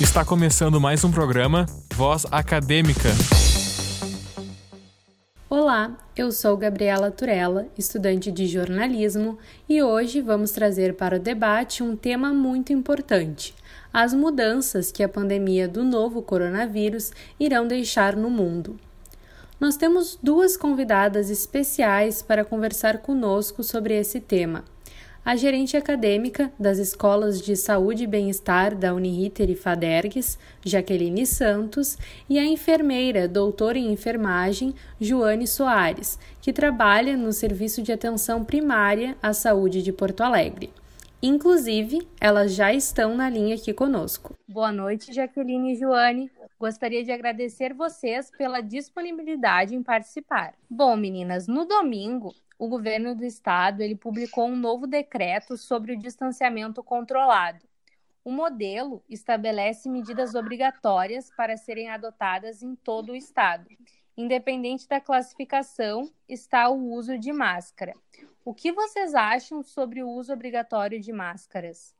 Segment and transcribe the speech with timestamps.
[0.00, 3.08] Está começando mais um programa Voz Acadêmica.
[5.50, 9.36] Olá, eu sou Gabriela Turella, estudante de jornalismo,
[9.68, 13.52] e hoje vamos trazer para o debate um tema muito importante:
[13.92, 17.10] as mudanças que a pandemia do novo coronavírus
[17.40, 18.78] irão deixar no mundo.
[19.58, 24.62] Nós temos duas convidadas especiais para conversar conosco sobre esse tema
[25.28, 31.98] a gerente acadêmica das Escolas de Saúde e Bem-Estar da Uniriter e Fadergues, Jaqueline Santos,
[32.30, 39.18] e a enfermeira, doutora em enfermagem, Joane Soares, que trabalha no Serviço de Atenção Primária
[39.22, 40.70] à Saúde de Porto Alegre.
[41.22, 44.36] Inclusive, elas já estão na linha aqui conosco.
[44.48, 46.30] Boa noite, Jaqueline e Joane.
[46.58, 50.54] Gostaria de agradecer vocês pela disponibilidade em participar.
[50.70, 55.98] Bom, meninas, no domingo o governo do estado ele publicou um novo decreto sobre o
[55.98, 57.64] distanciamento controlado.
[58.24, 63.66] O modelo estabelece medidas obrigatórias para serem adotadas em todo o estado.
[64.16, 67.94] Independente da classificação, está o uso de máscara.
[68.48, 71.94] O que vocês acham sobre o uso obrigatório de máscaras?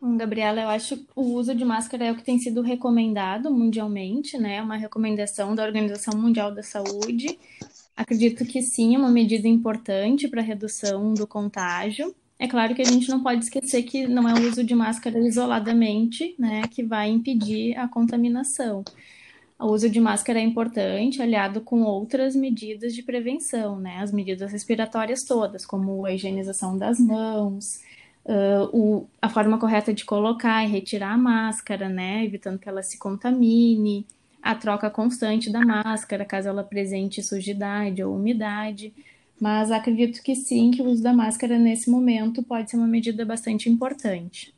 [0.00, 4.38] Gabriela, eu acho que o uso de máscara é o que tem sido recomendado mundialmente,
[4.38, 4.62] né?
[4.62, 7.38] Uma recomendação da Organização Mundial da Saúde.
[7.94, 12.14] Acredito que sim, é uma medida importante para a redução do contágio.
[12.38, 15.18] É claro que a gente não pode esquecer que não é o uso de máscara
[15.18, 18.82] isoladamente, né, que vai impedir a contaminação.
[19.58, 24.50] O uso de máscara é importante, aliado com outras medidas de prevenção, né, as medidas
[24.50, 27.80] respiratórias todas, como a higienização das mãos,
[28.24, 32.82] uh, o, a forma correta de colocar e retirar a máscara, né, evitando que ela
[32.82, 34.04] se contamine,
[34.42, 38.92] a troca constante da máscara, caso ela apresente sujidade ou umidade.
[39.40, 43.24] Mas acredito que sim, que o uso da máscara nesse momento pode ser uma medida
[43.24, 44.54] bastante importante.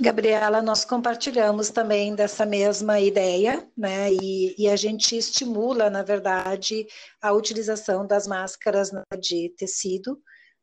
[0.00, 4.12] Gabriela, nós compartilhamos também dessa mesma ideia, né?
[4.12, 6.86] E, e, a gente estimula, na verdade,
[7.20, 10.20] a utilização das máscaras né, de tecido,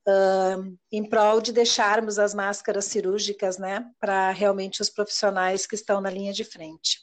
[0.08, 6.02] uh, em prol de deixarmos as máscaras cirúrgicas, né, para realmente os profissionais que estão
[6.02, 7.00] na linha de frente.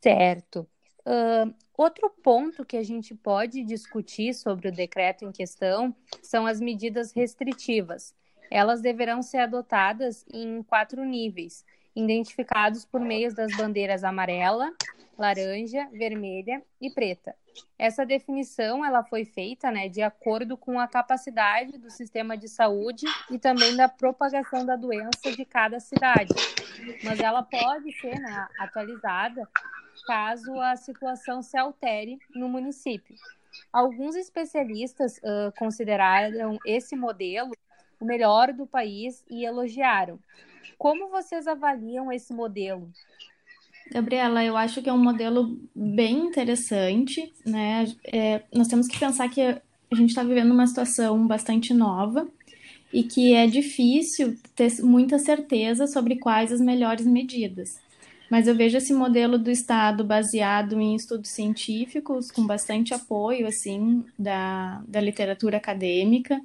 [0.00, 0.68] Certo.
[1.00, 6.60] Uh, outro ponto que a gente pode discutir sobre o decreto em questão são as
[6.60, 8.14] medidas restritivas.
[8.54, 11.64] Elas deverão ser adotadas em quatro níveis,
[11.96, 14.70] identificados por meio das bandeiras amarela,
[15.16, 17.34] laranja, vermelha e preta.
[17.78, 23.06] Essa definição ela foi feita né, de acordo com a capacidade do sistema de saúde
[23.30, 26.34] e também da propagação da doença de cada cidade.
[27.02, 29.48] Mas ela pode ser né, atualizada
[30.06, 33.16] caso a situação se altere no município.
[33.72, 37.52] Alguns especialistas uh, consideraram esse modelo
[38.02, 40.18] o melhor do país e elogiaram.
[40.76, 42.90] Como vocês avaliam esse modelo?
[43.92, 47.86] Gabriela, eu acho que é um modelo bem interessante, né?
[48.04, 52.26] É, nós temos que pensar que a gente está vivendo uma situação bastante nova
[52.92, 57.81] e que é difícil ter muita certeza sobre quais as melhores medidas
[58.32, 64.02] mas eu vejo esse modelo do Estado baseado em estudos científicos, com bastante apoio, assim,
[64.18, 66.40] da, da literatura acadêmica.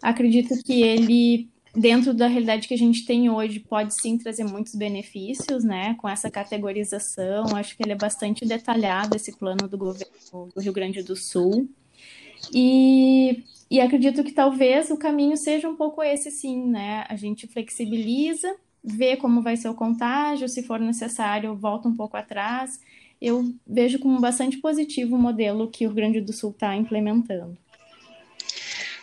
[0.00, 4.76] Acredito que ele, dentro da realidade que a gente tem hoje, pode sim trazer muitos
[4.76, 7.56] benefícios, né, com essa categorização.
[7.56, 11.68] Acho que ele é bastante detalhado, esse plano do governo do Rio Grande do Sul.
[12.54, 17.04] E, e acredito que talvez o caminho seja um pouco esse, sim, né?
[17.08, 18.54] A gente flexibiliza
[18.86, 22.78] ver como vai ser o contágio, se for necessário, volta um pouco atrás.
[23.20, 27.58] Eu vejo como bastante positivo o modelo que o Rio Grande do Sul está implementando.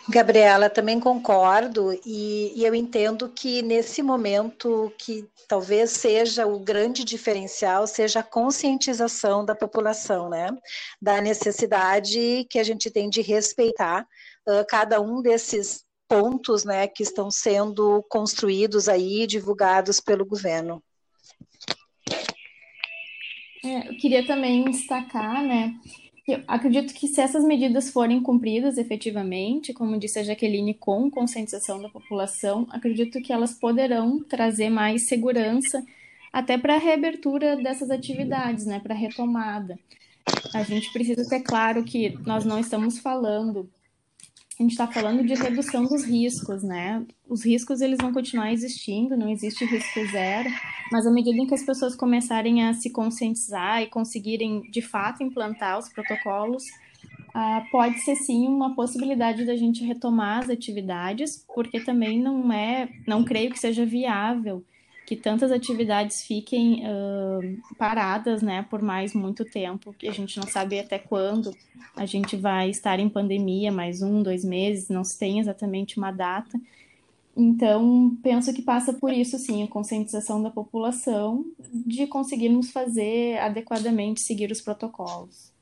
[0.08, 7.04] Gabriela, também concordo e, e, eu entendo que nesse momento que talvez seja o grande
[7.04, 10.48] diferencial seja a conscientização da população, né?
[11.00, 14.06] Da necessidade que a gente tem de respeitar
[14.46, 20.82] uh, cada um desses pontos né, que estão sendo construídos aí, divulgados pelo governo.
[23.64, 25.74] É, eu queria também destacar, né,
[26.26, 31.80] eu acredito que se essas medidas forem cumpridas efetivamente, como disse a Jaqueline, com conscientização
[31.82, 35.84] da população, acredito que elas poderão trazer mais segurança
[36.32, 39.78] até para a reabertura dessas atividades, né, para a retomada.
[40.54, 43.68] A gente precisa ter claro que nós não estamos falando
[44.58, 47.04] a gente está falando de redução dos riscos, né?
[47.28, 50.48] Os riscos eles vão continuar existindo, não existe risco zero,
[50.92, 55.24] mas à medida em que as pessoas começarem a se conscientizar e conseguirem de fato
[55.24, 56.62] implantar os protocolos,
[57.34, 62.88] uh, pode ser sim uma possibilidade da gente retomar as atividades, porque também não é,
[63.08, 64.64] não creio que seja viável
[65.06, 70.46] que tantas atividades fiquem uh, paradas, né, por mais muito tempo, que a gente não
[70.46, 71.54] sabe até quando
[71.94, 76.10] a gente vai estar em pandemia, mais um, dois meses, não se tem exatamente uma
[76.10, 76.58] data.
[77.36, 84.22] Então, penso que passa por isso, sim, a conscientização da população de conseguirmos fazer adequadamente,
[84.22, 85.52] seguir os protocolos.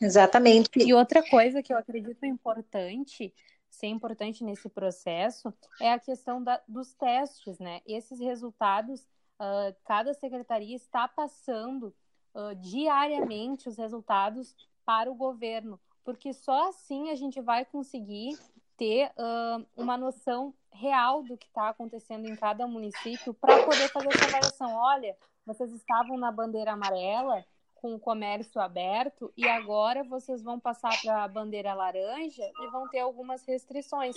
[0.00, 0.70] Exatamente.
[0.76, 3.32] E outra coisa que eu acredito importante,
[3.80, 7.80] ser importante nesse processo, é a questão da, dos testes, né?
[7.86, 9.00] Esses resultados,
[9.40, 11.94] uh, cada secretaria está passando
[12.34, 14.54] uh, diariamente os resultados
[14.84, 18.38] para o governo, porque só assim a gente vai conseguir
[18.76, 24.08] ter uh, uma noção real do que está acontecendo em cada município para poder fazer
[24.08, 24.74] essa avaliação.
[24.74, 25.16] Olha,
[25.46, 27.44] vocês estavam na bandeira amarela
[27.80, 32.88] com o comércio aberto e agora vocês vão passar para a bandeira laranja e vão
[32.88, 34.14] ter algumas restrições,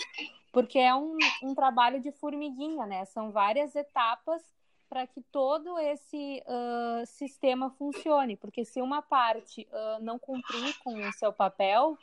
[0.51, 3.05] porque é um, um trabalho de formiguinha, né?
[3.05, 4.41] São várias etapas
[4.89, 10.93] para que todo esse uh, sistema funcione, porque se uma parte uh, não cumprir com
[10.93, 11.97] o seu papel,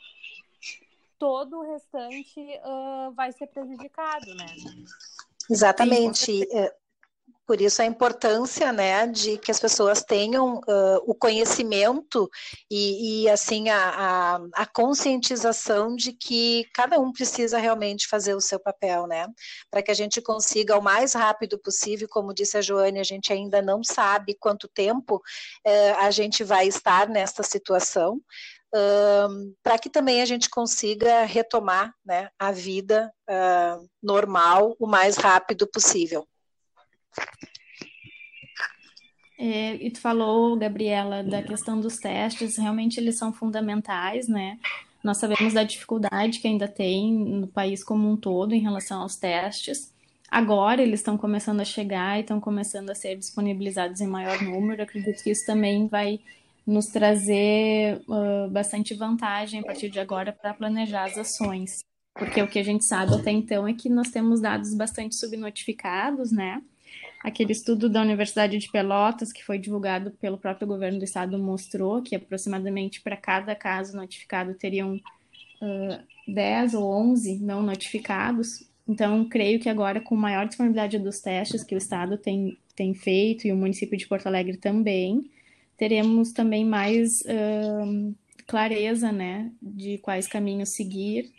[1.17, 4.45] todo o restante uh, vai ser prejudicado, né?
[5.49, 6.17] Exatamente.
[6.17, 6.75] Sim, é,
[7.45, 12.29] por isso a importância, né, de que as pessoas tenham uh, o conhecimento
[12.69, 18.41] e, e assim a, a, a, conscientização de que cada um precisa realmente fazer o
[18.41, 19.27] seu papel, né,
[19.69, 23.33] para que a gente consiga o mais rápido possível, como disse a Joane, a gente
[23.33, 28.21] ainda não sabe quanto tempo uh, a gente vai estar nesta situação,
[28.73, 35.17] um, para que também a gente consiga retomar né, a vida uh, normal o mais
[35.17, 36.25] rápido possível.
[39.37, 44.59] É, e tu falou, Gabriela, da questão dos testes, realmente eles são fundamentais, né?
[45.03, 49.15] Nós sabemos da dificuldade que ainda tem no país como um todo em relação aos
[49.15, 49.91] testes.
[50.29, 54.83] Agora eles estão começando a chegar e estão começando a ser disponibilizados em maior número.
[54.83, 56.19] acredito que isso também vai
[56.65, 61.79] nos trazer uh, bastante vantagem a partir de agora para planejar as ações.
[62.13, 66.31] Porque o que a gente sabe até então é que nós temos dados bastante subnotificados,
[66.31, 66.61] né?
[67.23, 72.01] Aquele estudo da Universidade de Pelotas, que foi divulgado pelo próprio governo do estado, mostrou
[72.01, 78.67] que aproximadamente para cada caso notificado teriam uh, 10 ou 11 não notificados.
[78.87, 83.47] Então, creio que agora, com maior disponibilidade dos testes que o estado tem, tem feito
[83.47, 85.29] e o município de Porto Alegre também,
[85.77, 88.15] teremos também mais uh,
[88.47, 91.31] clareza, né, de quais caminhos seguir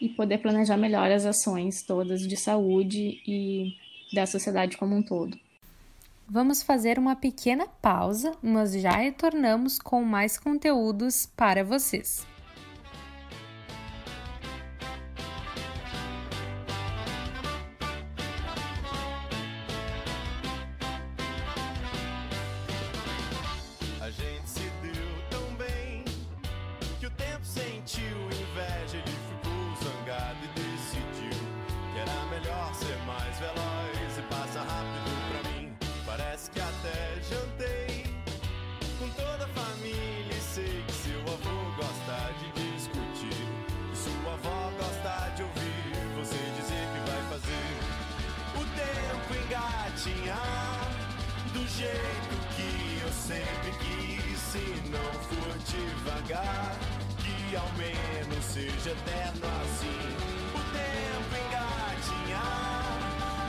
[0.00, 3.74] e poder planejar melhor as ações todas de saúde e
[4.16, 5.38] da sociedade como um todo.
[6.28, 12.26] Vamos fazer uma pequena pausa, mas já retornamos com mais conteúdos para vocês.
[51.68, 54.38] Jeito que eu sempre quis.
[54.38, 56.76] Se não for devagar,
[57.18, 60.16] que ao menos seja eterno assim.
[60.54, 62.86] O tempo engatinhar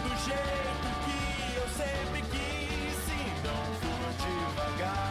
[0.03, 1.21] do jeito que
[1.55, 2.95] eu sempre quis.
[3.05, 5.06] Se não for devagar,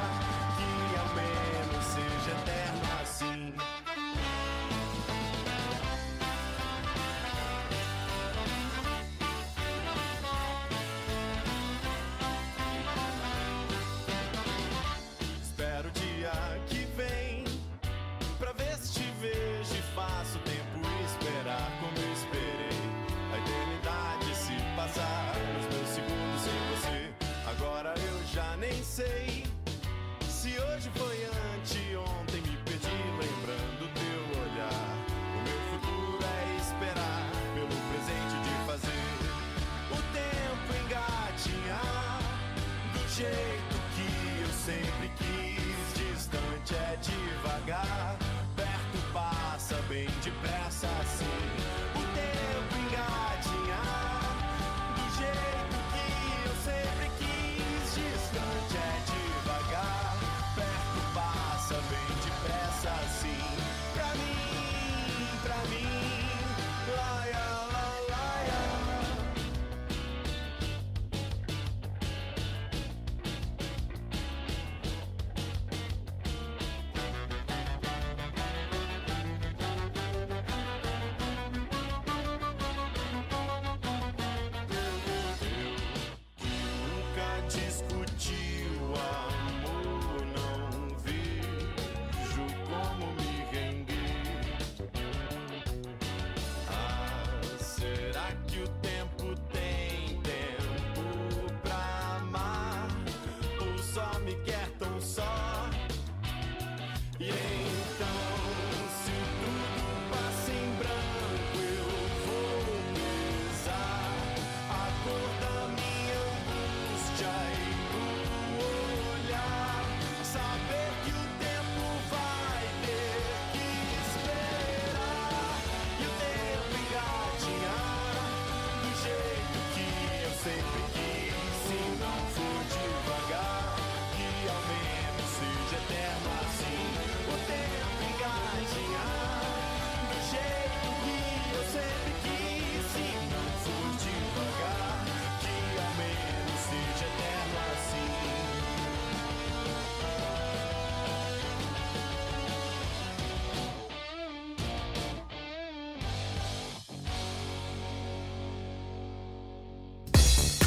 [98.16, 98.85] like you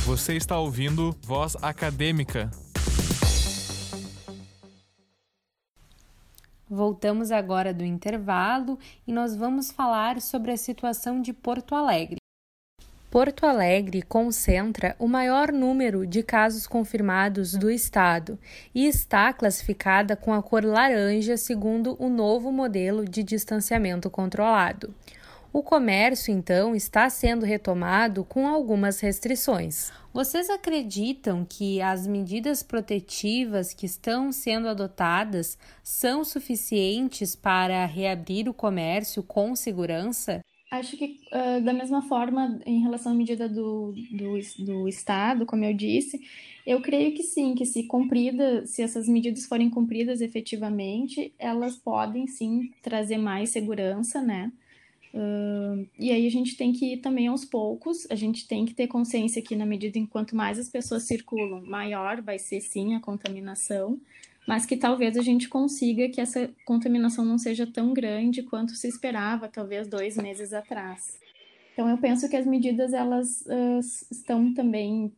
[0.09, 2.49] Você está ouvindo Voz Acadêmica.
[6.67, 12.17] Voltamos agora do intervalo e nós vamos falar sobre a situação de Porto Alegre.
[13.11, 18.39] Porto Alegre concentra o maior número de casos confirmados do estado
[18.73, 24.91] e está classificada com a cor laranja, segundo o novo modelo de distanciamento controlado.
[25.51, 29.91] O comércio, então, está sendo retomado com algumas restrições.
[30.13, 38.53] Vocês acreditam que as medidas protetivas que estão sendo adotadas são suficientes para reabrir o
[38.53, 40.39] comércio com segurança?
[40.70, 45.65] Acho que, uh, da mesma forma, em relação à medida do, do, do Estado, como
[45.65, 46.22] eu disse,
[46.63, 52.27] eu creio que sim, que se cumprida, se essas medidas forem cumpridas efetivamente, elas podem
[52.27, 54.51] sim trazer mais segurança, né?
[55.13, 58.75] Uh, e aí a gente tem que ir também aos poucos, a gente tem que
[58.75, 62.93] ter consciência que na medida em quanto mais as pessoas circulam, maior vai ser sim
[62.93, 63.99] a contaminação,
[64.47, 68.87] mas que talvez a gente consiga que essa contaminação não seja tão grande quanto se
[68.87, 71.19] esperava, talvez dois meses atrás.
[71.73, 73.79] Então eu penso que as medidas elas uh,
[74.11, 75.11] estão também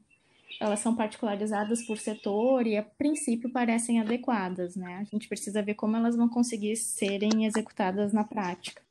[0.59, 4.99] elas são particularizadas por setor e a princípio parecem adequadas, né?
[5.01, 8.81] A gente precisa ver como elas vão conseguir serem executadas na prática.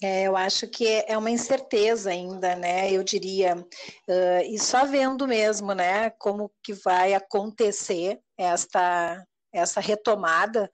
[0.00, 2.92] É, eu acho que é uma incerteza ainda, né?
[2.92, 10.70] Eu diria, uh, e só vendo mesmo, né, como que vai acontecer esta essa retomada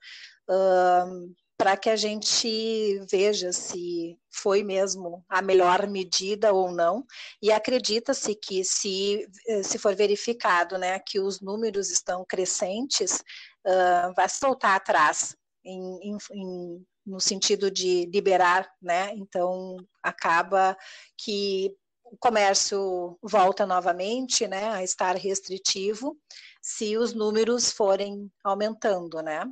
[0.49, 7.03] uh, para que a gente veja se foi mesmo a melhor medida ou não.
[7.41, 9.27] E acredita-se que se
[9.63, 13.23] se for verificado, né, que os números estão crescentes,
[13.65, 19.11] uh, vai soltar atrás em, em, em no sentido de liberar, né?
[19.15, 20.75] Então acaba
[21.17, 26.17] que o comércio volta novamente, né, a estar restritivo,
[26.61, 29.43] se os números forem aumentando, né?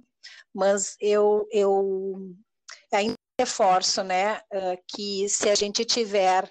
[0.53, 2.33] Mas eu eu
[2.91, 4.39] ainda reforço, né,
[4.88, 6.45] que se a gente tiver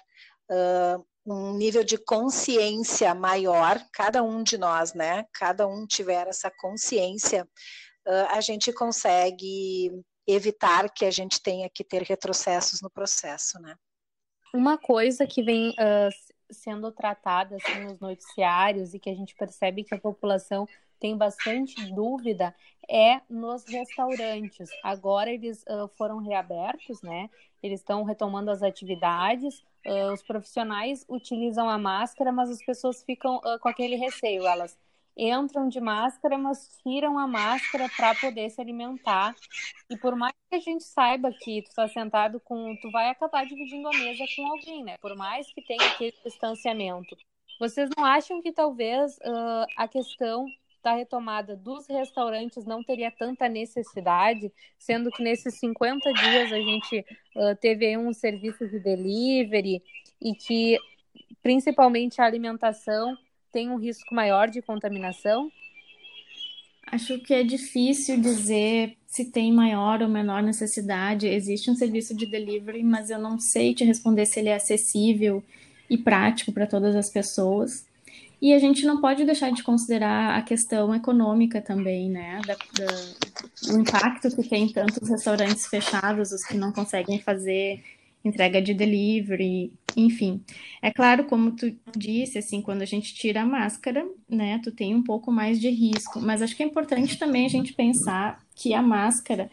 [0.51, 6.51] uh, um nível de consciência maior, cada um de nós, né, cada um tiver essa
[6.59, 7.47] consciência,
[8.05, 9.91] uh, a gente consegue
[10.27, 13.75] evitar que a gente tenha que ter retrocessos no processo, né?
[14.53, 16.09] Uma coisa que vem uh,
[16.51, 20.67] sendo tratada assim, nos noticiários e que a gente percebe que a população
[20.99, 22.55] tem bastante dúvida
[22.89, 24.69] é nos restaurantes.
[24.83, 27.29] Agora eles uh, foram reabertos, né?
[27.61, 29.63] Eles estão retomando as atividades.
[29.85, 34.45] Uh, os profissionais utilizam a máscara, mas as pessoas ficam com aquele receio.
[34.45, 34.77] Elas
[35.17, 39.35] entram de máscara, mas tiram a máscara para poder se alimentar.
[39.89, 43.45] E por mais que a gente saiba que tu está sentado com, tu vai acabar
[43.45, 44.97] dividindo a mesa com alguém, né?
[44.99, 47.15] Por mais que tenha aquele distanciamento.
[47.59, 50.45] Vocês não acham que talvez uh, a questão
[50.83, 56.99] da retomada dos restaurantes não teria tanta necessidade, sendo que nesses 50 dias a gente
[57.35, 59.81] uh, teve um serviço de delivery
[60.21, 60.77] e que
[61.41, 63.17] principalmente a alimentação
[63.53, 65.49] tem um risco maior de contaminação?
[66.91, 71.27] Acho que é difícil dizer se tem maior ou menor necessidade.
[71.27, 75.41] Existe um serviço de delivery, mas eu não sei te responder se ele é acessível
[75.89, 77.85] e prático para todas as pessoas.
[78.41, 82.41] E a gente não pode deixar de considerar a questão econômica também, né?
[82.45, 87.81] Da, da, impacto que tem tantos restaurantes fechados, os que não conseguem fazer
[88.23, 90.41] entrega de delivery, enfim.
[90.81, 94.95] É claro, como tu disse, assim, quando a gente tira a máscara, né, tu tem
[94.95, 98.73] um pouco mais de risco, mas acho que é importante também a gente pensar que
[98.73, 99.49] a máscara,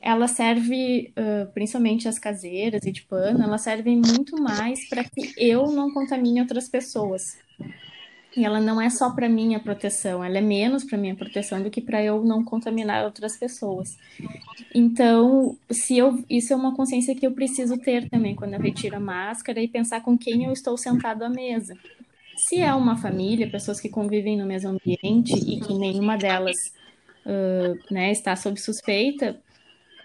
[0.00, 5.32] ela serve, uh, principalmente as caseiras e de pano, elas servem muito mais para que
[5.36, 7.36] eu não contamine outras pessoas.
[8.38, 11.70] E ela não é só para minha proteção, ela é menos para minha proteção do
[11.70, 13.88] que para eu não contaminar outras pessoas.
[14.72, 18.96] Então, se eu, isso é uma consciência que eu preciso ter também quando eu retiro
[18.96, 21.74] a máscara e pensar com quem eu estou sentado à mesa.
[22.36, 26.54] Se é uma família, pessoas que convivem no mesmo ambiente e que nenhuma delas
[27.26, 29.36] uh, né, está sob suspeita,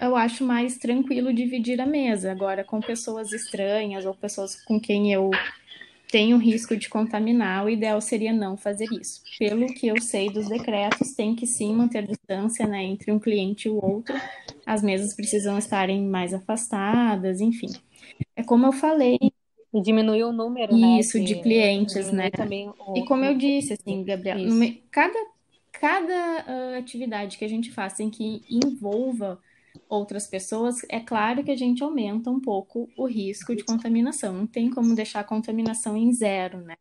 [0.02, 2.32] eu acho mais tranquilo dividir a mesa.
[2.32, 5.30] Agora, com pessoas estranhas ou pessoas com quem eu
[6.14, 9.24] tenho risco de contaminar, o ideal seria não fazer isso.
[9.40, 13.68] Pelo que eu sei dos decretos, tem que sim manter distância né, entre um cliente
[13.68, 14.14] e o outro.
[14.64, 17.66] As mesas precisam estarem mais afastadas, enfim.
[18.36, 19.18] É como eu falei,
[19.74, 21.00] e diminuir o número, né?
[21.00, 22.30] Isso, de, de clientes, né?
[22.86, 22.96] O...
[22.96, 24.38] E como eu disse, assim, Gabriel,
[24.92, 25.20] cada,
[25.72, 29.40] cada uh, atividade que a gente faça em que envolva
[29.94, 34.34] outras pessoas, é claro que a gente aumenta um pouco o risco de contaminação.
[34.34, 36.76] Não tem como deixar a contaminação em zero, né?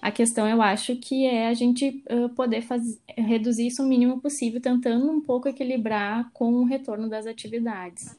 [0.00, 2.02] A questão, eu acho, que é a gente
[2.34, 2.98] poder faz...
[3.16, 8.16] reduzir isso o mínimo possível, tentando um pouco equilibrar com o retorno das atividades.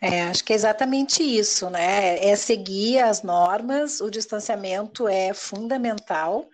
[0.00, 2.24] É, acho que é exatamente isso, né?
[2.24, 6.48] É seguir as normas, o distanciamento é fundamental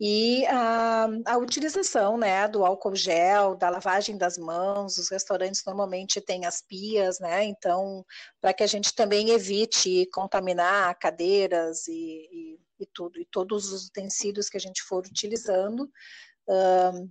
[0.00, 6.22] e a, a, utilização né, do álcool gel, da lavagem das mãos, os restaurantes normalmente
[6.22, 7.44] têm as pias, né?
[7.44, 8.02] Então,
[8.40, 13.88] para que a gente também evite contaminar cadeiras e, e, e tudo, e todos os
[13.88, 15.86] utensílios que a gente for utilizando,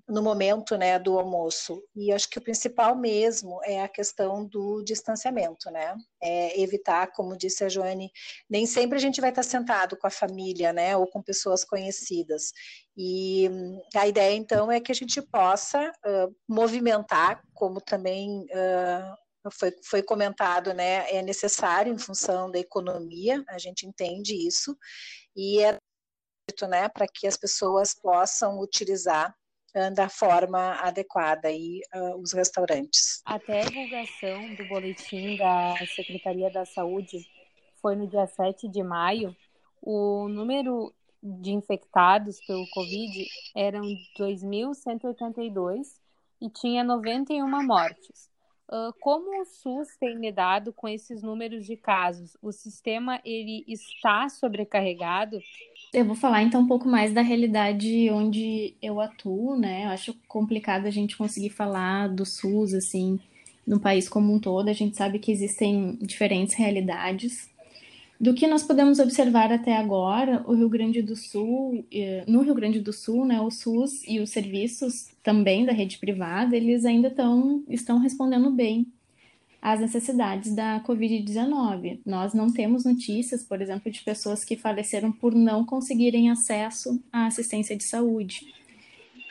[0.08, 1.82] no momento né, do almoço.
[1.96, 5.96] E acho que o principal mesmo é a questão do distanciamento, né?
[6.22, 8.12] É evitar, como disse a Joane,
[8.50, 10.98] nem sempre a gente vai estar sentado com a família, né?
[10.98, 12.52] Ou com pessoas conhecidas.
[12.98, 13.50] E
[13.96, 20.04] a ideia, então, é que a gente possa uh, movimentar, como também uh, foi, foi
[20.04, 21.10] comentado, né?
[21.10, 24.78] É necessário em função da economia, a gente entende isso,
[25.36, 25.79] e é
[26.68, 29.36] né, para que as pessoas possam utilizar
[29.76, 33.22] uh, da forma adequada aí, uh, os restaurantes.
[33.26, 37.26] Até a divulgação do boletim da Secretaria da Saúde
[37.82, 39.36] foi no dia 7 de maio.
[39.82, 43.82] O número de infectados pelo Covid eram
[44.18, 45.88] 2.182
[46.42, 48.30] e tinha 91 mortes.
[48.70, 52.38] Uh, como o SUS tem lidado com esses números de casos?
[52.40, 55.40] O sistema ele está sobrecarregado?
[55.92, 59.86] Eu vou falar então um pouco mais da realidade onde eu atuo, né?
[59.86, 63.20] Eu acho complicado a gente conseguir falar do SUS assim
[63.66, 64.70] no país como um todo.
[64.70, 67.50] A gente sabe que existem diferentes realidades.
[68.20, 72.54] Do que nós podemos observar até agora, o Rio Grande do Sul, eh, no Rio
[72.54, 77.10] Grande do Sul, né, o SUS e os serviços também da rede privada, eles ainda
[77.10, 78.86] tão, estão respondendo bem
[79.62, 82.02] às necessidades da Covid-19.
[82.06, 87.26] Nós não temos notícias, por exemplo, de pessoas que faleceram por não conseguirem acesso à
[87.28, 88.54] assistência de saúde.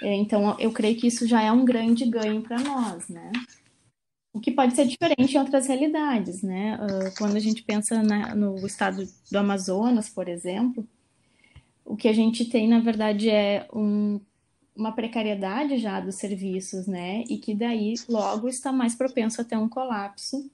[0.02, 3.32] Eh, então, eu creio que isso já é um grande ganho para nós, né?
[4.32, 6.76] O que pode ser diferente em outras realidades, né?
[6.76, 10.86] Uh, quando a gente pensa na, no estado do Amazonas, por exemplo,
[11.84, 14.20] o que a gente tem, na verdade, é um,
[14.76, 17.24] uma precariedade já dos serviços, né?
[17.28, 20.50] E que daí logo está mais propenso a ter um colapso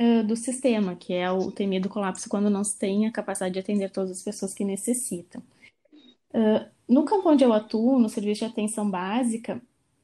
[0.00, 3.60] uh, do sistema, que é o temido colapso quando não se tem a capacidade de
[3.60, 5.42] atender todas as pessoas que necessitam.
[6.32, 9.60] Uh, no campo onde eu atuo, no serviço de atenção básica,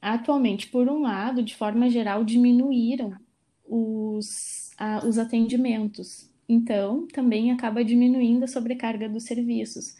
[0.09, 3.14] Atualmente, por um lado, de forma geral, diminuíram
[3.69, 6.31] os, a, os atendimentos.
[6.49, 9.97] Então, também acaba diminuindo a sobrecarga dos serviços.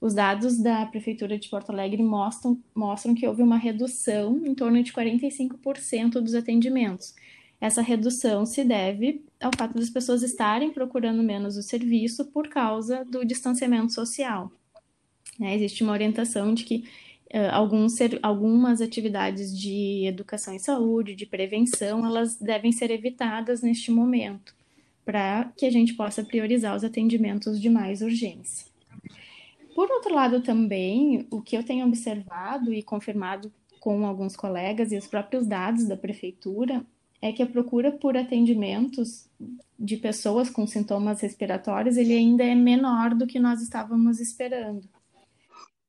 [0.00, 4.82] Os dados da Prefeitura de Porto Alegre mostram, mostram que houve uma redução em torno
[4.82, 7.14] de 45% dos atendimentos.
[7.60, 13.04] Essa redução se deve ao fato das pessoas estarem procurando menos o serviço por causa
[13.04, 14.50] do distanciamento social.
[15.38, 15.54] Né?
[15.54, 16.84] Existe uma orientação de que
[17.50, 23.90] alguns ser, algumas atividades de educação e saúde, de prevenção, elas devem ser evitadas neste
[23.90, 24.54] momento,
[25.04, 28.66] para que a gente possa priorizar os atendimentos de mais urgência.
[29.74, 34.98] Por outro lado, também, o que eu tenho observado e confirmado com alguns colegas e
[34.98, 36.84] os próprios dados da prefeitura
[37.22, 39.28] é que a procura por atendimentos
[39.78, 44.88] de pessoas com sintomas respiratórios ele ainda é menor do que nós estávamos esperando.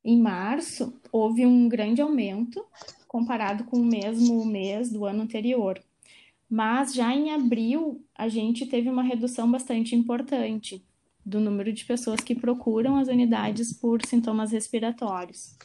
[0.04, 2.66] Em março, houve um grande aumento
[3.08, 5.80] comparado com o mesmo mês do ano anterior.
[6.50, 10.84] Mas já em abril, a gente teve uma redução bastante importante
[11.26, 15.56] do número de pessoas que procuram as unidades por sintomas respiratórios.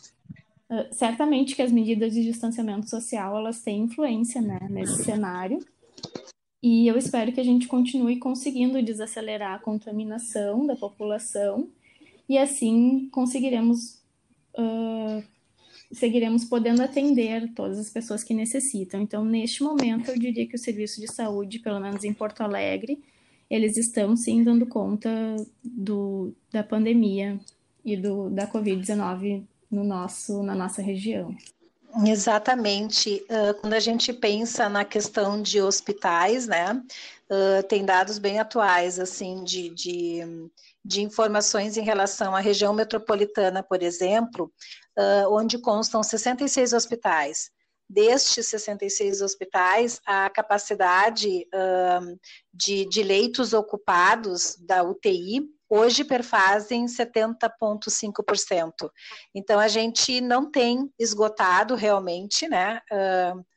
[0.68, 5.60] Uh, certamente que as medidas de distanciamento social elas têm influência né, nesse cenário
[6.60, 11.68] E eu espero que a gente continue conseguindo desacelerar a contaminação da população
[12.28, 14.02] e assim conseguiremos
[14.58, 15.22] uh,
[15.92, 19.00] seguiremos podendo atender todas as pessoas que necessitam.
[19.00, 23.02] Então, neste momento, eu diria que o serviço de saúde, pelo menos em Porto Alegre,
[23.48, 25.10] eles estão sim dando conta
[25.62, 27.38] do, da pandemia
[27.84, 31.34] e do, da Covid-19 no nosso, na nossa região.
[32.04, 33.24] Exatamente.
[33.30, 38.98] Uh, quando a gente pensa na questão de hospitais, né, uh, tem dados bem atuais,
[38.98, 40.50] assim, de, de,
[40.86, 44.50] de, informações em relação à região metropolitana, por exemplo,
[44.98, 47.50] uh, onde constam 66 hospitais.
[47.88, 51.46] Destes 66 hospitais, a capacidade
[52.52, 58.90] de, de leitos ocupados da UTI hoje perfazem 70,5%.
[59.34, 62.80] Então, a gente não tem esgotado realmente né,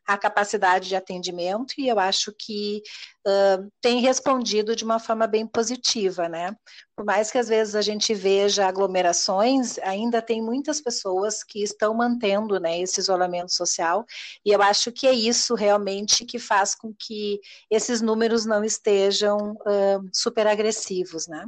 [0.09, 2.81] a capacidade de atendimento e eu acho que
[3.27, 6.55] uh, tem respondido de uma forma bem positiva, né?
[6.95, 11.93] Por mais que às vezes a gente veja aglomerações, ainda tem muitas pessoas que estão
[11.93, 14.03] mantendo né, esse isolamento social
[14.43, 19.51] e eu acho que é isso realmente que faz com que esses números não estejam
[19.51, 21.45] uh, super agressivos, né?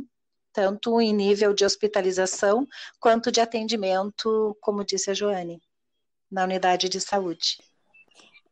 [0.53, 2.67] tanto em nível de hospitalização
[2.99, 5.61] quanto de atendimento, como disse a Joane,
[6.29, 7.70] na unidade de saúde.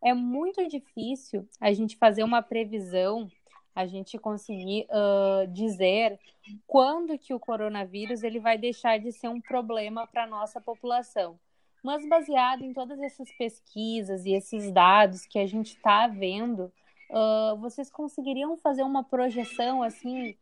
[0.01, 3.29] É muito difícil a gente fazer uma previsão,
[3.75, 6.19] a gente conseguir uh, dizer
[6.65, 11.39] quando que o coronavírus ele vai deixar de ser um problema para a nossa população.
[11.83, 16.71] Mas baseado em todas essas pesquisas e esses dados que a gente está vendo,
[17.09, 20.35] uh, vocês conseguiriam fazer uma projeção assim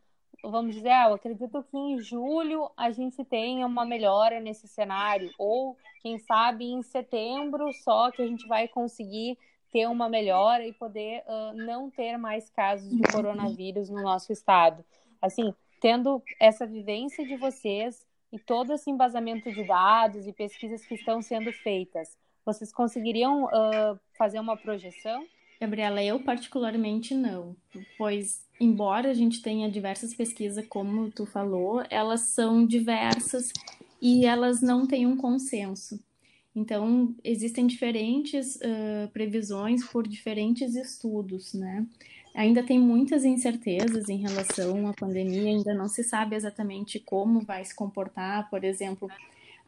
[0.44, 5.32] vamos dizer, ah, eu acredito que em julho a gente tenha uma melhora nesse cenário,
[5.38, 9.38] ou quem sabe em setembro só que a gente vai conseguir
[9.72, 14.84] ter uma melhora e poder uh, não ter mais casos de coronavírus no nosso estado.
[15.22, 20.96] Assim, tendo essa vivência de vocês e todo esse embasamento de dados e pesquisas que
[20.96, 25.26] estão sendo feitas, vocês conseguiriam uh, fazer uma projeção?
[25.60, 27.56] Gabriela, eu particularmente não,
[27.98, 33.52] pois embora a gente tenha diversas pesquisas, como tu falou, elas são diversas
[34.02, 36.00] e elas não têm um consenso.
[36.56, 41.86] Então, existem diferentes uh, previsões por diferentes estudos, né?
[42.34, 47.64] Ainda tem muitas incertezas em relação à pandemia, ainda não se sabe exatamente como vai
[47.64, 48.50] se comportar.
[48.50, 49.08] Por exemplo,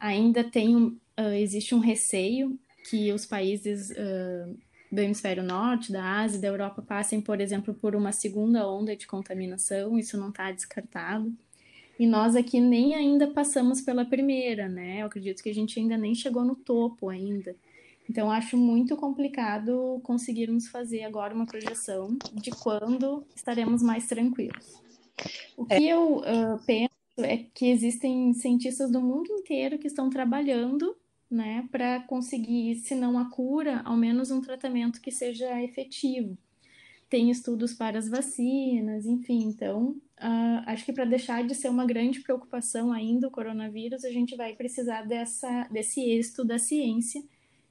[0.00, 0.98] ainda tem uh,
[1.36, 4.58] existe um receio que os países uh,
[4.90, 8.96] do hemisfério norte, da Ásia e da Europa passem, por exemplo, por uma segunda onda
[8.96, 11.32] de contaminação, isso não está descartado.
[11.98, 15.02] E nós aqui nem ainda passamos pela primeira, né?
[15.02, 17.54] Eu acredito que a gente ainda nem chegou no topo ainda.
[18.08, 24.82] Então, acho muito complicado conseguirmos fazer agora uma projeção de quando estaremos mais tranquilos.
[25.56, 25.92] O que é.
[25.92, 30.96] eu uh, penso é que existem cientistas do mundo inteiro que estão trabalhando
[31.30, 36.36] né, para conseguir, se não a cura, ao menos um tratamento que seja efetivo.
[37.08, 41.84] Tem estudos para as vacinas, enfim, então uh, acho que para deixar de ser uma
[41.84, 47.22] grande preocupação ainda o coronavírus, a gente vai precisar dessa, desse êxito da ciência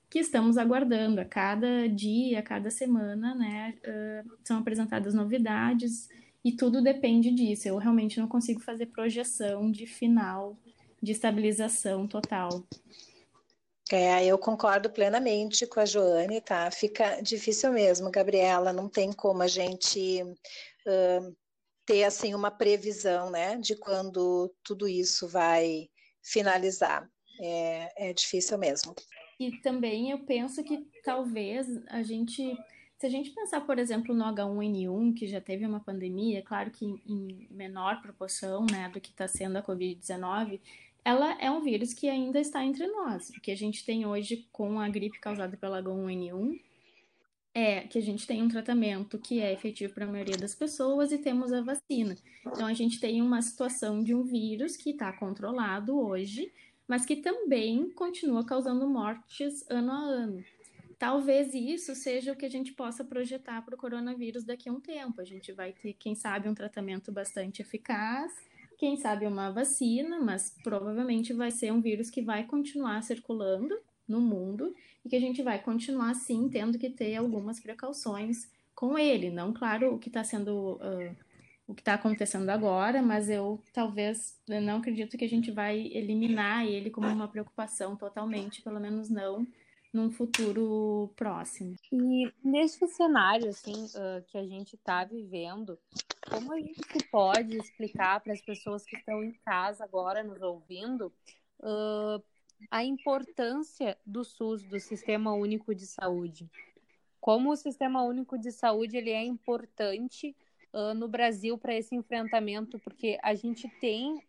[0.10, 3.76] que estamos aguardando a cada dia, a cada semana, né?
[3.86, 6.10] Uh, são apresentadas novidades
[6.43, 7.67] e tudo depende disso.
[7.67, 10.58] Eu realmente não consigo fazer projeção de final,
[11.02, 12.65] de estabilização total.
[13.91, 16.69] É, eu concordo plenamente com a Joane, tá?
[16.69, 21.36] Fica difícil mesmo, Gabriela, não tem como a gente uh,
[21.86, 25.89] ter, assim, uma previsão, né, de quando tudo isso vai
[26.23, 27.10] finalizar.
[27.41, 28.93] É, é difícil mesmo.
[29.39, 32.56] E também eu penso que talvez a gente
[32.99, 36.69] se a gente pensar, por exemplo, no H1N1, que já teve uma pandemia, é claro
[36.69, 40.60] que em menor proporção né, do que está sendo a Covid-19,
[41.03, 43.29] ela é um vírus que ainda está entre nós.
[43.29, 46.59] O que a gente tem hoje com a gripe causada pela H1N1
[47.53, 51.12] é que a gente tem um tratamento que é efetivo para a maioria das pessoas
[51.12, 52.15] e temos a vacina.
[52.45, 56.51] Então a gente tem uma situação de um vírus que está controlado hoje,
[56.88, 60.43] mas que também continua causando mortes ano a ano.
[60.97, 64.81] Talvez isso seja o que a gente possa projetar para o coronavírus daqui a um
[64.81, 65.21] tempo.
[65.21, 68.31] A gente vai ter, quem sabe, um tratamento bastante eficaz
[68.79, 74.21] quem sabe uma vacina, mas provavelmente vai ser um vírus que vai continuar circulando no
[74.21, 79.29] mundo e que a gente vai continuar, sim, tendo que ter algumas precauções com ele.
[79.29, 80.77] Não, claro, o que está sendo.
[80.77, 81.13] Uh,
[81.67, 85.77] o que está acontecendo agora, mas eu talvez eu não acredito que a gente vai
[85.93, 89.45] eliminar ele como uma preocupação totalmente, pelo menos não
[89.93, 91.75] num futuro próximo.
[91.91, 95.77] E nesse cenário assim uh, que a gente está vivendo,
[96.27, 101.13] como a gente pode explicar para as pessoas que estão em casa agora nos ouvindo
[101.60, 102.23] uh,
[102.69, 106.49] a importância do SUS, do Sistema Único de Saúde?
[107.21, 110.36] Como o Sistema Único de Saúde ele é importante
[110.73, 114.21] uh, no Brasil para esse enfrentamento, porque a gente tem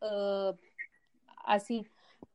[1.44, 1.85] assim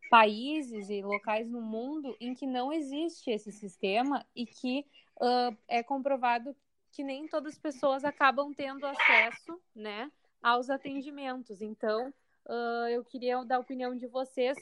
[0.10, 4.86] países e locais no mundo em que não existe esse sistema e que
[5.18, 6.56] uh, é comprovado
[6.96, 10.10] que nem todas as pessoas acabam tendo acesso, né,
[10.42, 11.62] aos atendimentos.
[11.62, 12.08] Então,
[12.46, 14.58] uh, eu queria dar a opinião de vocês.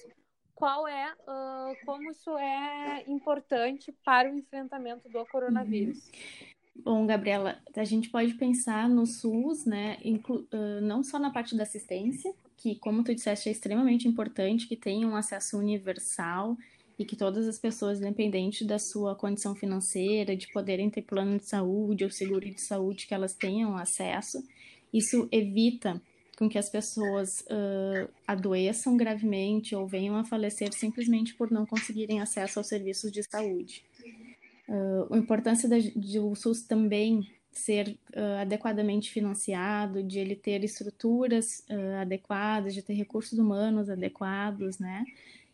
[0.55, 6.07] Qual é, uh, como isso é importante para o enfrentamento do coronavírus?
[6.07, 6.83] Uhum.
[6.83, 10.47] Bom, Gabriela, a gente pode pensar no SUS, né, inclu,
[10.81, 15.07] não só na parte da assistência, que, como tu disseste, é extremamente importante que tenha
[15.07, 16.57] um acesso universal
[16.97, 21.45] e que todas as pessoas, independente da sua condição financeira, de poderem ter plano de
[21.45, 24.43] saúde ou seguro de saúde, que elas tenham acesso.
[24.93, 26.01] Isso evita
[26.37, 32.21] com que as pessoas uh, adoeçam gravemente ou venham a falecer simplesmente por não conseguirem
[32.21, 33.83] acesso aos serviços de saúde.
[34.67, 41.63] Uh, a importância do SUS também ser uh, adequadamente financiado, de ele ter estruturas
[42.01, 45.03] adequadas, de ter recursos humanos adequados, né?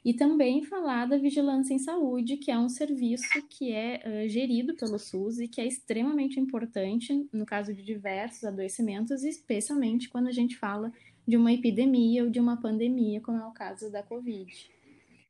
[0.04, 4.74] E também falar da vigilância em saúde, que é um serviço que é uh, gerido
[4.76, 10.32] pelo SUS e que é extremamente importante no caso de diversos adoecimentos, especialmente quando a
[10.32, 10.92] gente fala
[11.28, 14.52] de uma epidemia ou de uma pandemia, como é o caso da Covid.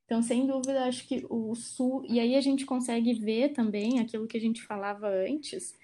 [0.06, 2.06] Então, sem dúvida, acho que o SUS.
[2.10, 5.76] E aí a gente consegue ver também aquilo que a gente falava antes,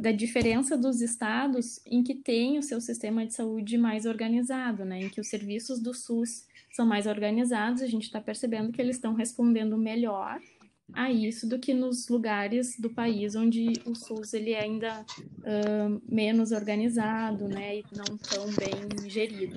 [0.00, 5.02] da diferença dos estados em que tem o seu sistema de saúde mais organizado, né?
[5.02, 8.96] Em que os serviços do SUS são mais organizados, a gente está percebendo que eles
[8.96, 10.38] estão respondendo melhor
[10.92, 15.04] a isso do que nos lugares do país onde o SUS ele é ainda
[15.38, 17.78] uh, menos organizado, né?
[17.78, 19.56] E não tão bem gerido.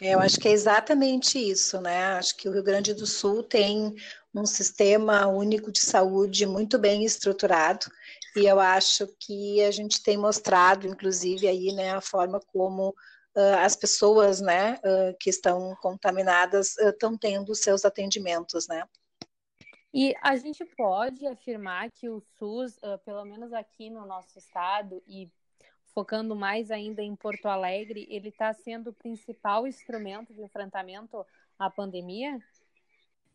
[0.00, 2.04] É, eu acho que é exatamente isso, né?
[2.12, 3.94] Acho que o Rio Grande do Sul tem
[4.34, 7.86] um sistema único de saúde muito bem estruturado
[8.36, 12.94] e eu acho que a gente tem mostrado, inclusive, aí, né, a forma como
[13.64, 18.84] as pessoas, né, uh, que estão contaminadas estão uh, tendo seus atendimentos, né.
[19.92, 25.30] E a gente pode afirmar que o SUS, pelo menos aqui no nosso estado e
[25.94, 31.24] focando mais ainda em Porto Alegre, ele está sendo o principal instrumento de enfrentamento
[31.58, 32.38] à pandemia?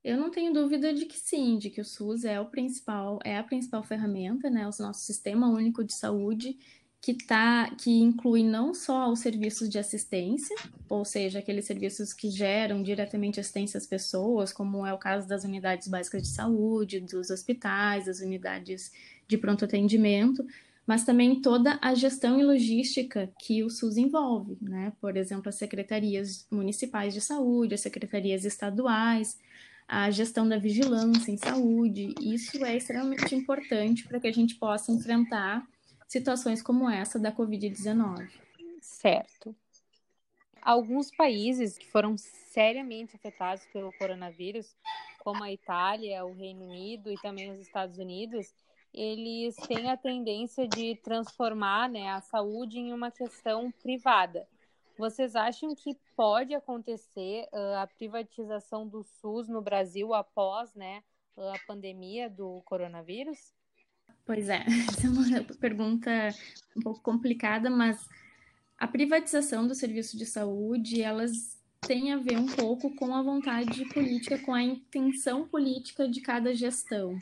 [0.04, 3.38] Eu não tenho dúvida de que sim, de que o SUS é o principal, é
[3.38, 6.58] a principal ferramenta, né, o nosso sistema único de saúde,
[7.04, 10.56] que tá, que inclui não só os serviços de assistência,
[10.88, 15.44] ou seja, aqueles serviços que geram diretamente assistência às pessoas, como é o caso das
[15.44, 18.90] unidades básicas de saúde, dos hospitais, das unidades
[19.28, 20.48] de pronto atendimento,
[20.88, 24.94] mas também toda a gestão e logística que o SUS envolve, né?
[25.02, 29.38] Por exemplo, as secretarias municipais de saúde, as secretarias estaduais,
[29.86, 32.16] a gestão da vigilância em saúde.
[32.22, 35.68] Isso é extremamente importante para que a gente possa enfrentar
[36.14, 38.30] situações como essa da Covid-19.
[38.80, 39.56] Certo.
[40.62, 44.76] Alguns países que foram seriamente afetados pelo coronavírus,
[45.24, 48.54] como a Itália, o Reino Unido e também os Estados Unidos,
[48.94, 54.48] eles têm a tendência de transformar né, a saúde em uma questão privada.
[54.96, 61.04] Vocês acham que pode acontecer uh, a privatização do SUS no Brasil após né,
[61.36, 63.52] a pandemia do coronavírus?
[64.26, 66.12] Pois é, essa é uma pergunta
[66.76, 68.08] um pouco complicada, mas
[68.78, 73.86] a privatização do serviço de saúde, elas têm a ver um pouco com a vontade
[73.94, 77.18] política, com a intenção política de cada gestão.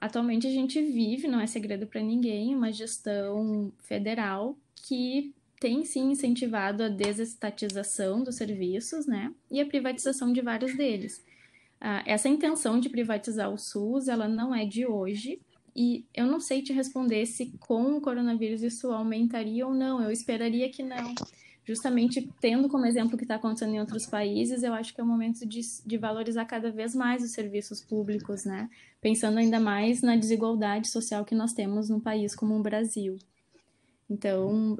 [0.00, 6.10] Atualmente a gente vive, não é segredo para ninguém, uma gestão federal que tem sim
[6.10, 11.24] incentivado a desestatização dos serviços, né, e a privatização de vários deles.
[11.80, 15.40] Ah, essa intenção de privatizar o SUS, ela não é de hoje,
[15.74, 20.10] e eu não sei te responder se com o coronavírus isso aumentaria ou não, eu
[20.10, 21.14] esperaria que não.
[21.66, 25.04] Justamente tendo como exemplo o que está acontecendo em outros países, eu acho que é
[25.04, 28.68] o momento de, de valorizar cada vez mais os serviços públicos, né?
[29.00, 33.18] Pensando ainda mais na desigualdade social que nós temos num país como o Brasil.
[34.08, 34.76] Então,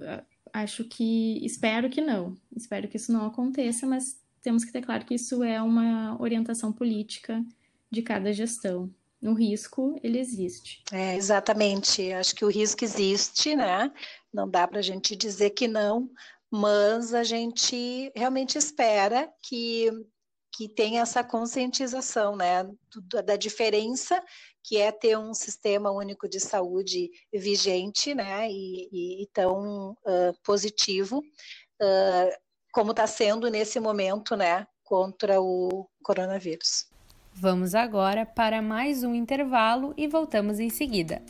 [0.52, 2.37] acho que espero que não.
[2.54, 6.70] Espero que isso não aconteça, mas temos que ter claro que isso é uma orientação
[6.70, 7.44] política
[7.90, 8.90] de cada gestão.
[9.24, 10.84] No risco, ele existe.
[10.92, 12.12] É, exatamente.
[12.12, 13.90] Acho que o risco existe, né?
[14.30, 16.10] Não dá para a gente dizer que não,
[16.50, 19.90] mas a gente realmente espera que
[20.56, 22.62] que tenha essa conscientização, né,
[23.24, 24.22] da diferença
[24.62, 30.32] que é ter um sistema único de saúde vigente, né, e, e, e tão uh,
[30.44, 32.30] positivo, uh,
[32.72, 36.87] como está sendo nesse momento, né, contra o coronavírus.
[37.35, 41.20] Vamos agora para mais um intervalo e voltamos em seguida.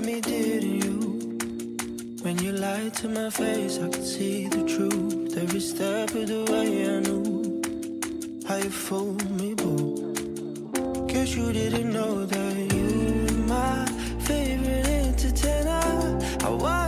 [0.00, 0.20] me,
[0.62, 0.98] you?
[3.04, 3.78] My face,
[5.60, 6.14] step
[6.50, 6.84] way
[9.30, 9.54] me.
[11.06, 13.86] Guess you didn't know that you were my
[14.20, 14.87] favorite.
[16.48, 16.87] I watch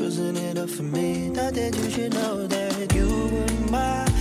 [0.00, 1.30] when your touch wasn't enough for me.
[1.30, 4.13] Thought that you should know that you were my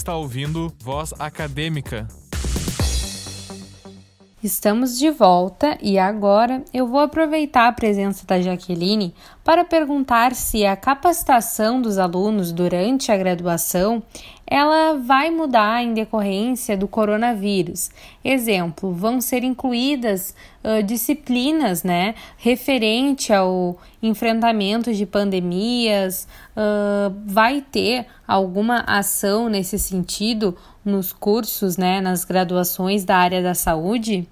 [0.00, 2.08] está ouvindo Voz Acadêmica.
[4.42, 10.64] Estamos de volta e agora eu vou aproveitar a presença da Jaqueline para perguntar se
[10.64, 14.02] a capacitação dos alunos durante a graduação
[14.50, 17.88] ela vai mudar em decorrência do coronavírus.
[18.24, 26.26] Exemplo, vão ser incluídas uh, disciplinas, né, referente ao enfrentamento de pandemias.
[26.56, 33.54] Uh, vai ter alguma ação nesse sentido nos cursos, né, nas graduações da área da
[33.54, 34.26] saúde?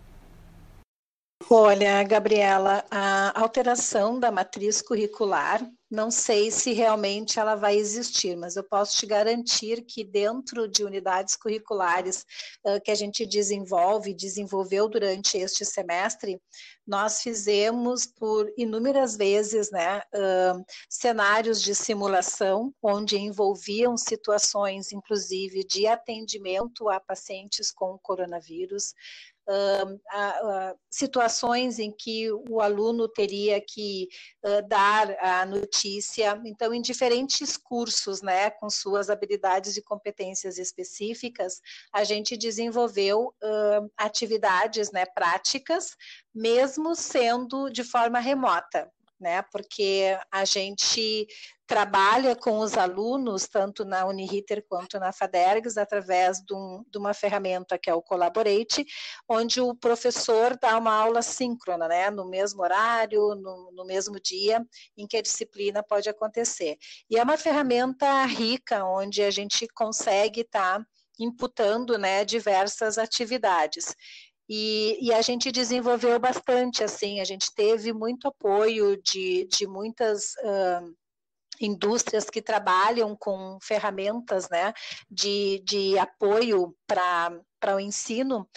[1.51, 8.55] Olha, Gabriela, a alteração da matriz curricular, não sei se realmente ela vai existir, mas
[8.55, 12.27] eu posso te garantir que dentro de unidades curriculares
[12.67, 16.39] uh, que a gente desenvolve, desenvolveu durante este semestre,
[16.87, 25.87] nós fizemos por inúmeras vezes né, uh, cenários de simulação, onde envolviam situações, inclusive, de
[25.87, 28.93] atendimento a pacientes com coronavírus,
[30.91, 34.09] situações em que o aluno teria que
[34.69, 36.41] dar a notícia.
[36.45, 41.61] Então, em diferentes cursos, né, com suas habilidades e competências específicas,
[41.93, 43.35] a gente desenvolveu
[43.97, 45.97] atividades, né, práticas,
[46.35, 48.91] mesmo sendo de forma remota
[49.21, 49.43] né?
[49.51, 51.27] Porque a gente
[51.69, 57.13] trabalha com os alunos, tanto na Uniriter quanto na Fadergs, através de, um, de, uma
[57.13, 58.87] ferramenta que é o Collaborate,
[59.29, 62.11] onde o professor dá uma aula síncrona, né?
[62.11, 64.65] No mesmo horário, no, no mesmo dia
[64.97, 66.79] em que a disciplina pode acontecer.
[67.11, 70.87] E é uma ferramenta rica, onde a gente consegue estar tá
[71.21, 73.95] imputando né, diversas atividades.
[74.49, 80.33] E, e, a gente desenvolveu bastante, assim, a gente teve muito apoio de, de muitas
[80.43, 80.97] uh,
[81.61, 84.73] indústrias que trabalham com ferramentas né,
[85.11, 88.49] de, de apoio para o ensino,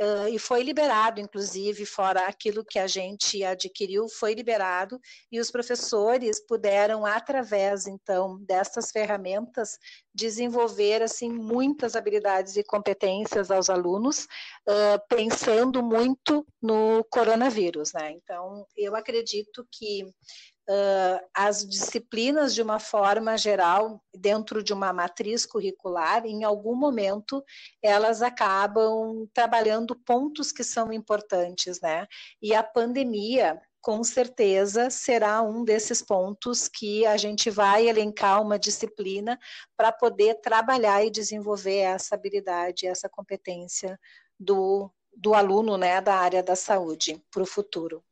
[0.00, 5.00] uh, e foi liberado, inclusive, fora aquilo que a gente adquiriu, foi liberado,
[5.30, 9.78] e os professores puderam, através, então, dessas ferramentas,
[10.14, 14.24] desenvolver, assim, muitas habilidades e competências aos alunos,
[14.68, 18.12] uh, pensando muito no coronavírus, né?
[18.12, 20.04] Então, eu acredito que
[20.70, 27.44] uh, as disciplinas de uma forma geral, dentro de uma matriz curricular, em algum momento
[27.82, 32.06] elas acabam trabalhando pontos que são importantes, né?
[32.40, 38.58] E a pandemia, com certeza será um desses pontos que a gente vai elencar uma
[38.58, 39.38] disciplina
[39.76, 43.98] para poder trabalhar e desenvolver essa habilidade, essa competência
[44.38, 48.04] do, do aluno né, da área da saúde para o futuro.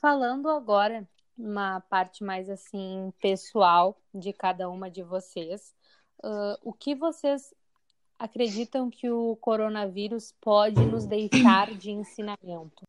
[0.00, 5.74] Falando agora uma parte mais assim pessoal de cada uma de vocês.
[6.22, 7.52] Uh, o que vocês
[8.18, 12.84] acreditam que o coronavírus pode nos deixar de ensinamento?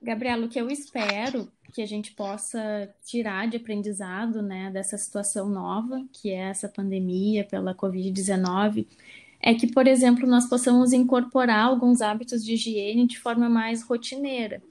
[0.00, 5.48] Gabriela, o que eu espero que a gente possa tirar de aprendizado né, dessa situação
[5.48, 8.86] nova, que é essa pandemia pela Covid-19,
[9.40, 14.62] é que, por exemplo, nós possamos incorporar alguns hábitos de higiene de forma mais rotineira.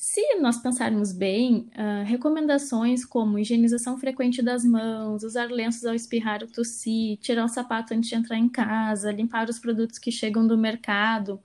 [0.00, 6.40] Se nós pensarmos bem, uh, recomendações como higienização frequente das mãos, usar lenços ao espirrar
[6.42, 10.46] ou tossir, tirar o sapato antes de entrar em casa, limpar os produtos que chegam
[10.46, 11.38] do mercado,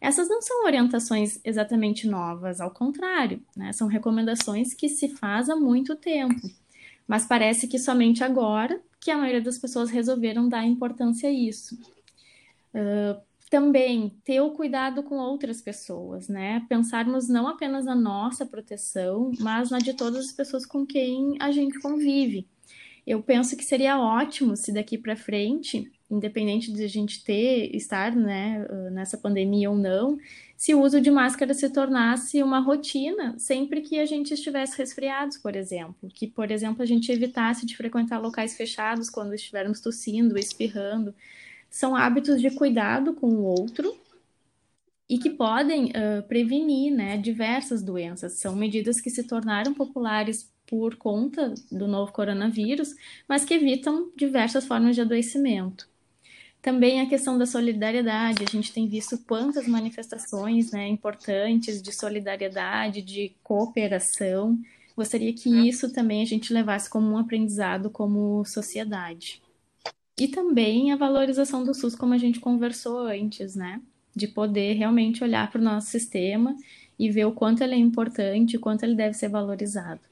[0.00, 3.70] essas não são orientações exatamente novas, ao contrário, né?
[3.74, 6.40] são recomendações que se faz há muito tempo.
[7.06, 11.78] Mas parece que somente agora que a maioria das pessoas resolveram dar importância a isso.
[12.74, 13.20] Uh,
[13.50, 16.64] também ter o cuidado com outras pessoas, né?
[16.68, 21.50] Pensarmos não apenas na nossa proteção, mas na de todas as pessoas com quem a
[21.50, 22.46] gente convive.
[23.04, 28.14] Eu penso que seria ótimo se daqui para frente, independente de a gente ter estar,
[28.14, 30.16] né, nessa pandemia ou não,
[30.56, 35.38] se o uso de máscara se tornasse uma rotina sempre que a gente estivesse resfriados,
[35.38, 40.38] por exemplo, que por exemplo a gente evitasse de frequentar locais fechados quando estivermos tossindo,
[40.38, 41.12] espirrando
[41.70, 43.96] são hábitos de cuidado com o outro
[45.08, 48.34] e que podem uh, prevenir né, diversas doenças.
[48.34, 52.94] São medidas que se tornaram populares por conta do novo coronavírus,
[53.28, 55.88] mas que evitam diversas formas de adoecimento.
[56.62, 63.00] Também a questão da solidariedade, a gente tem visto quantas manifestações né, importantes de solidariedade,
[63.00, 64.58] de cooperação.
[64.94, 65.64] Gostaria que uhum.
[65.64, 69.42] isso também a gente levasse como um aprendizado como sociedade.
[70.20, 73.80] E também a valorização do SUS, como a gente conversou antes, né?
[74.14, 76.54] De poder realmente olhar para o nosso sistema
[76.98, 80.02] e ver o quanto ele é importante, o quanto ele deve ser valorizado.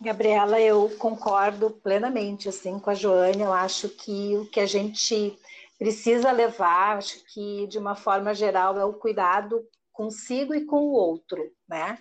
[0.00, 3.40] Gabriela, eu concordo plenamente assim com a Joane.
[3.40, 5.38] Eu acho que o que a gente
[5.78, 10.92] precisa levar, acho que de uma forma geral, é o cuidado consigo e com o
[10.92, 11.96] outro, né?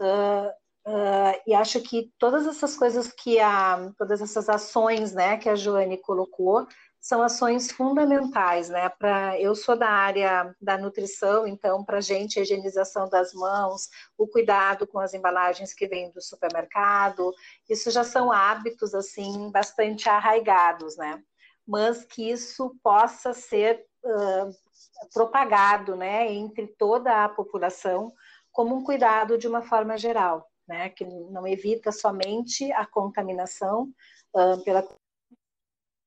[0.00, 5.48] Uh, Uh, e acho que todas essas coisas que a, todas essas ações, né, que
[5.48, 6.64] a Joane colocou,
[7.00, 8.88] são ações fundamentais, né?
[8.88, 14.28] Para eu sou da área da nutrição, então para gente a higienização das mãos, o
[14.28, 17.32] cuidado com as embalagens que vêm do supermercado,
[17.68, 21.20] isso já são hábitos assim bastante arraigados, né?
[21.66, 28.12] Mas que isso possa ser uh, propagado, né, entre toda a população
[28.52, 33.92] como um cuidado de uma forma geral né, que não evita somente a contaminação
[34.34, 34.86] uh, pela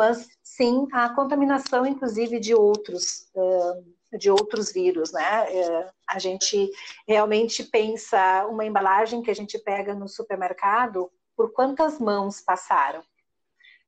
[0.02, 5.44] mas sim a contaminação, inclusive, de outros, uh, de outros vírus, né?
[5.52, 6.72] Uh, a gente
[7.06, 13.04] realmente pensa uma embalagem que a gente pega no supermercado, por quantas mãos passaram,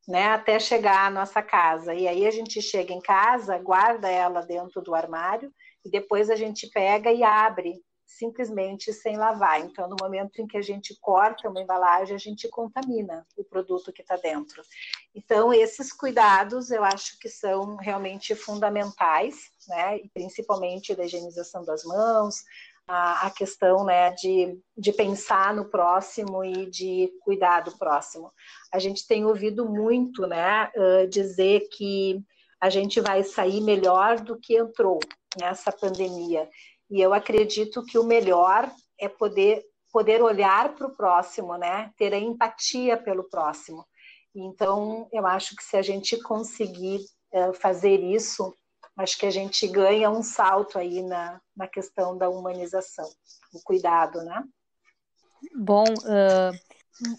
[0.06, 0.28] né?
[0.28, 1.94] Até chegar à nossa casa.
[1.94, 5.50] E aí a gente chega em casa, guarda ela dentro do armário
[5.86, 7.82] e depois a gente pega e abre
[8.18, 9.60] simplesmente sem lavar.
[9.62, 13.92] Então, no momento em que a gente corta uma embalagem, a gente contamina o produto
[13.92, 14.62] que está dentro.
[15.14, 19.36] Então, esses cuidados eu acho que são realmente fundamentais,
[19.68, 19.98] né?
[19.98, 22.44] E principalmente da higienização das mãos,
[22.88, 28.32] a, a questão né, de, de pensar no próximo e de cuidar do próximo.
[28.74, 32.22] A gente tem ouvido muito né, uh, dizer que
[32.60, 35.00] a gente vai sair melhor do que entrou
[35.40, 36.48] nessa pandemia.
[36.92, 38.70] E eu acredito que o melhor
[39.00, 41.92] é poder poder olhar para o próximo, né?
[41.98, 43.86] Ter a empatia pelo próximo.
[44.34, 47.02] Então, eu acho que se a gente conseguir
[47.34, 48.56] uh, fazer isso,
[48.96, 53.10] acho que a gente ganha um salto aí na, na questão da humanização,
[53.54, 54.44] o cuidado, né?
[55.56, 56.58] Bom, uh,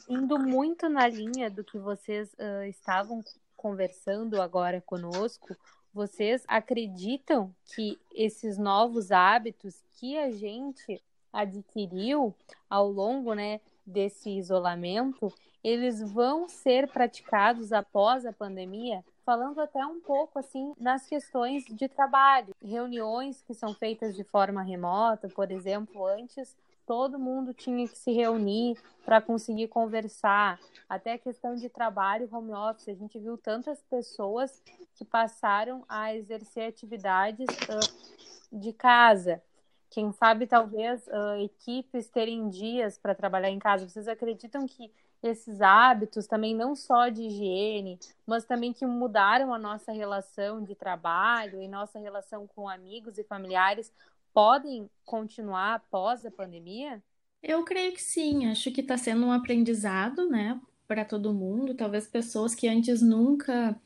[0.08, 3.22] indo muito na linha do que vocês uh, estavam
[3.54, 5.54] conversando agora conosco,
[5.92, 12.34] vocês acreditam que esses novos hábitos que a gente adquiriu
[12.68, 15.32] ao longo né, desse isolamento,
[15.62, 19.04] eles vão ser praticados após a pandemia?
[19.24, 24.62] falando até um pouco assim nas questões de trabalho, reuniões que são feitas de forma
[24.62, 30.58] remota, por exemplo, antes todo mundo tinha que se reunir para conseguir conversar,
[30.88, 34.62] até a questão de trabalho home office, a gente viu tantas pessoas
[34.94, 39.42] que passaram a exercer atividades uh, de casa.
[39.90, 43.88] Quem sabe talvez uh, equipes terem dias para trabalhar em casa.
[43.88, 44.90] Vocês acreditam que
[45.22, 50.74] esses hábitos também não só de higiene, mas também que mudaram a nossa relação de
[50.74, 53.92] trabalho e nossa relação com amigos e familiares
[54.32, 57.02] podem continuar após a pandemia?
[57.42, 61.74] Eu creio que sim, acho que está sendo um aprendizado, né, para todo mundo.
[61.74, 63.76] Talvez pessoas que antes nunca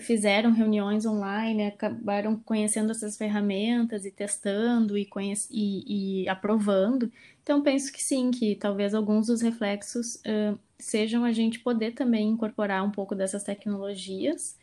[0.00, 5.08] fizeram reuniões online, acabaram conhecendo essas ferramentas e testando e,
[5.50, 7.10] e, e aprovando.
[7.42, 12.28] Então, penso que sim, que talvez alguns dos reflexos uh, sejam a gente poder também
[12.28, 14.58] incorporar um pouco dessas tecnologias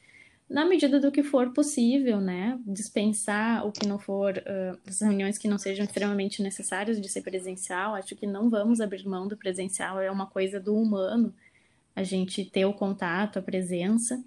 [0.50, 2.60] na medida do que for possível, né?
[2.66, 7.22] Dispensar o que não for, uh, as reuniões que não sejam extremamente necessárias de ser
[7.22, 7.96] presencial.
[7.96, 11.34] Acho que não vamos abrir mão do presencial, é uma coisa do humano
[11.96, 14.24] a gente ter o contato, a presença.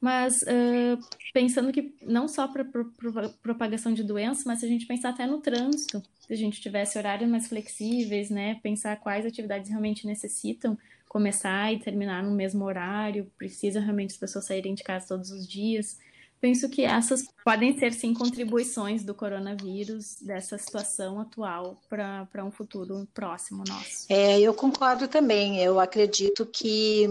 [0.00, 0.98] Mas uh,
[1.34, 5.10] pensando que não só para pro, pro, propagação de doenças, mas se a gente pensar
[5.10, 10.06] até no trânsito, se a gente tivesse horários mais flexíveis, né, pensar quais atividades realmente
[10.06, 15.30] necessitam começar e terminar no mesmo horário, precisa realmente as pessoas saírem de casa todos
[15.30, 15.98] os dias.
[16.40, 23.08] Penso que essas podem ser sim contribuições do coronavírus, dessa situação atual, para um futuro
[23.12, 24.06] próximo nosso.
[24.08, 25.58] É, eu concordo também.
[25.58, 27.08] Eu acredito que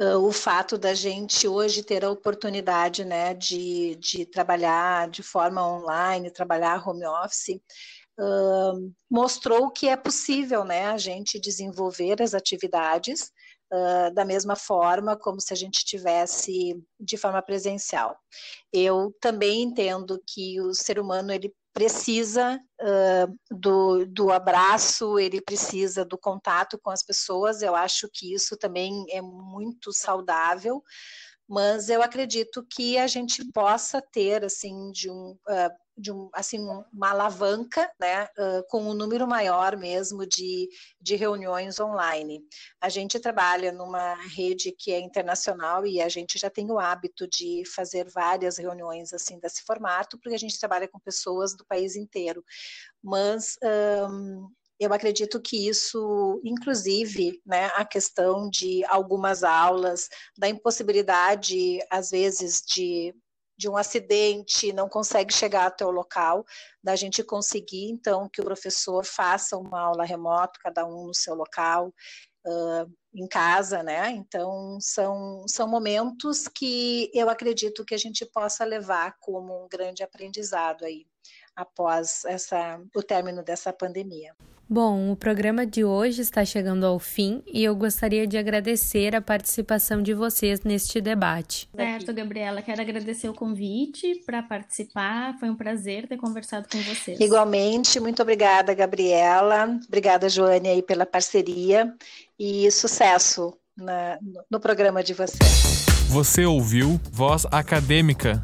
[0.00, 5.62] uh, o fato da gente hoje ter a oportunidade né, de, de trabalhar de forma
[5.62, 7.60] online, trabalhar home office,
[8.18, 13.32] uh, mostrou que é possível né, a gente desenvolver as atividades
[13.72, 18.18] uh, da mesma forma como se a gente tivesse de forma presencial.
[18.72, 26.06] Eu também entendo que o ser humano ele precisa uh, do, do abraço, ele precisa
[26.06, 27.60] do contato com as pessoas.
[27.60, 30.82] Eu acho que isso também é muito saudável
[31.48, 36.58] mas eu acredito que a gente possa ter assim de um uh, de um, assim
[36.92, 40.68] uma alavanca né uh, com um número maior mesmo de,
[41.00, 42.42] de reuniões online.
[42.80, 47.26] A gente trabalha numa rede que é internacional e a gente já tem o hábito
[47.26, 51.96] de fazer várias reuniões assim desse formato porque a gente trabalha com pessoas do país
[51.96, 52.44] inteiro.
[53.02, 53.56] Mas
[54.10, 62.10] um, eu acredito que isso, inclusive, né, a questão de algumas aulas, da impossibilidade, às
[62.10, 63.14] vezes, de,
[63.56, 66.44] de um acidente, não consegue chegar até o local,
[66.82, 71.34] da gente conseguir, então, que o professor faça uma aula remota, cada um no seu
[71.34, 71.88] local,
[72.46, 74.10] uh, em casa, né?
[74.10, 80.02] Então, são, são momentos que eu acredito que a gente possa levar como um grande
[80.02, 81.06] aprendizado aí,
[81.54, 84.34] após essa, o término dessa pandemia.
[84.68, 89.20] Bom, o programa de hoje está chegando ao fim e eu gostaria de agradecer a
[89.20, 91.68] participação de vocês neste debate.
[91.74, 95.38] Certo, Gabriela, quero agradecer o convite para participar.
[95.38, 97.20] Foi um prazer ter conversado com vocês.
[97.20, 99.78] Igualmente, muito obrigada, Gabriela.
[99.86, 101.94] Obrigada, Joane, aí pela parceria
[102.36, 104.18] e sucesso na,
[104.50, 105.86] no programa de vocês.
[106.08, 108.42] Você ouviu Voz Acadêmica